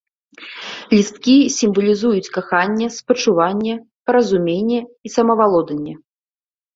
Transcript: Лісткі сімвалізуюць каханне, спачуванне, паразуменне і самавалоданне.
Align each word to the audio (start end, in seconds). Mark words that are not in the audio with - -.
Лісткі 0.95 1.33
сімвалізуюць 1.57 2.31
каханне, 2.37 2.87
спачуванне, 2.95 3.75
паразуменне 4.11 4.79
і 5.09 5.13
самавалоданне. 5.17 5.93